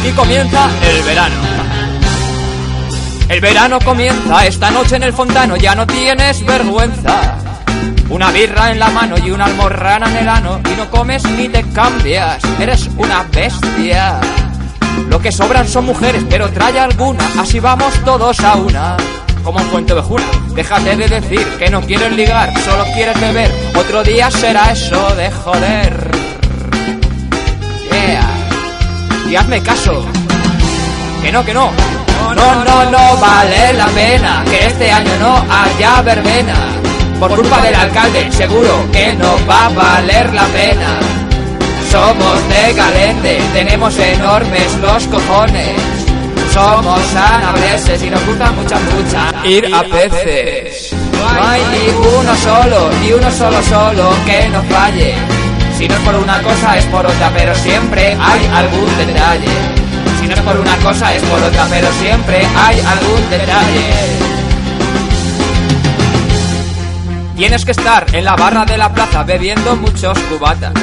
[0.00, 1.34] aquí comienza el verano.
[3.28, 7.36] El verano comienza, esta noche en el fontano ya no tienes vergüenza.
[8.08, 11.48] Una birra en la mano y una almorrana en el ano y no comes ni
[11.48, 14.20] te cambias, eres una bestia.
[15.08, 18.96] Lo que sobran son mujeres, pero trae alguna, así vamos todos a una.
[19.44, 20.24] Como en Fuente Vejuna,
[20.54, 23.50] déjate de decir que no quieres ligar, solo quieres beber.
[23.74, 26.09] Otro día será eso de joder.
[29.30, 30.04] Y hazme caso.
[31.22, 31.70] Que no, que no.
[32.34, 36.56] No, no, no vale la pena que este año no haya verbena.
[37.20, 40.98] Por culpa del alcalde, seguro que no va a valer la pena.
[41.92, 45.76] Somos de Galende, tenemos enormes los cojones.
[46.52, 50.92] Somos sanabreses y nos gusta mucha mucha ir a peces.
[50.92, 55.39] No hay ni uno solo, ni uno solo solo que nos falle.
[55.80, 59.48] Si no es por una cosa es por otra, pero siempre hay algún detalle.
[60.20, 63.90] Si no es por una cosa es por otra, pero siempre hay algún detalle.
[67.34, 70.74] Tienes que estar en la barra de la plaza bebiendo muchos cubatas.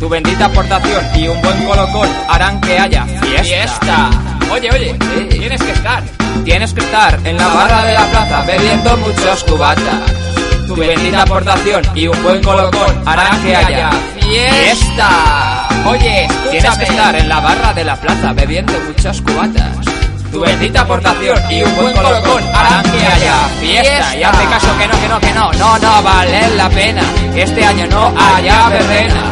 [0.00, 4.10] Tu bendita aportación y un buen colocón harán que haya fiesta.
[4.50, 4.98] Oye, oye,
[5.30, 6.02] tienes que estar.
[6.44, 10.29] Tienes que estar en la barra de la plaza bebiendo muchos cubatas.
[10.70, 13.90] Tu bendita aportación y un buen colocón harán que haya
[14.20, 15.68] fiesta.
[15.84, 19.78] Oye, tienes que estar en la barra de la plaza bebiendo muchas cubatas.
[20.30, 24.16] Tu bendita aportación y un buen colocón harán que haya fiesta.
[24.16, 27.02] Y hazme caso que no, que no, que no, no, no vale la pena.
[27.34, 29.24] Que este año no haya verbena.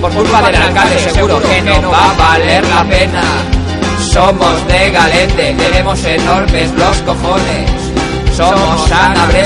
[0.00, 3.22] Por culpa del alcalde seguro que no va a valer la pena.
[4.00, 7.86] Somos de Galete, tenemos enormes los cojones.
[8.36, 9.45] Somos sanabreses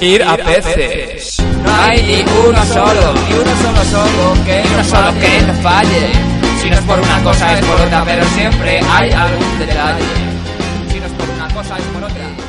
[0.00, 1.38] ir a peces.
[1.62, 6.12] No hay ni uno solo, ni uno solo solo que no solo que nos falle.
[6.60, 10.04] Si no es por una cosa es por otra, pero siempre hay algún detalle.
[10.90, 12.39] Si no es por una cosa es por otra.